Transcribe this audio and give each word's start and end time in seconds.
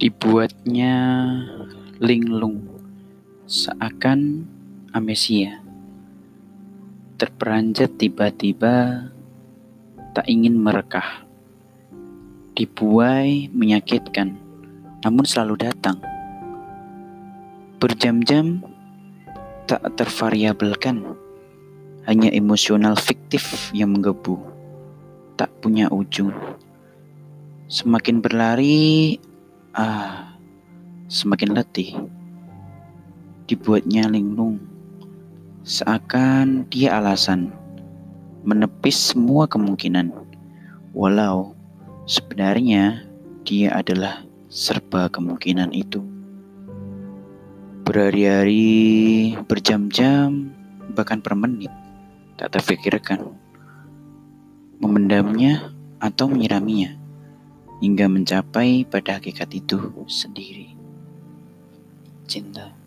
Dibuatnya 0.00 0.96
linglung 2.00 2.64
seakan 3.44 4.48
amnesia. 4.96 5.60
Terperanjat 7.20 8.00
tiba-tiba 8.00 9.04
tak 10.16 10.24
ingin 10.24 10.56
merekah. 10.56 11.28
Dibuai 12.56 13.52
menyakitkan, 13.52 14.32
namun 15.04 15.28
selalu 15.28 15.68
datang. 15.68 16.00
Berjam-jam 17.84 18.64
tak 19.68 19.84
tervariabelkan, 19.92 21.04
hanya 22.08 22.32
emosional 22.32 22.96
fiktif 22.96 23.68
yang 23.76 23.92
menggebu, 23.92 24.40
tak 25.36 25.52
punya 25.60 25.92
ujung. 25.92 26.32
Semakin 27.68 28.22
berlari, 28.22 29.18
ah, 29.74 30.32
semakin 31.12 31.52
letih. 31.52 31.98
Dibuatnya 33.46 34.08
linglung, 34.08 34.62
seakan 35.62 36.64
dia 36.72 36.96
alasan 36.96 37.52
menepis 38.42 39.14
semua 39.14 39.46
kemungkinan, 39.46 40.10
walau 40.90 41.54
sebenarnya 42.10 43.06
dia 43.46 43.70
adalah 43.76 44.26
serba 44.50 45.06
kemungkinan 45.06 45.70
itu. 45.70 46.02
Berhari-hari, 47.86 49.34
berjam-jam, 49.46 50.50
bahkan 50.94 51.22
per 51.22 51.34
menit, 51.38 51.70
tak 52.38 52.58
terfikirkan 52.58 53.36
memendamnya 54.82 55.70
atau 56.02 56.26
menyiraminya 56.26 57.01
hingga 57.82 58.06
mencapai 58.06 58.86
pada 58.86 59.18
hakikat 59.18 59.50
itu 59.58 60.06
sendiri. 60.06 60.70
Cinta. 62.30 62.81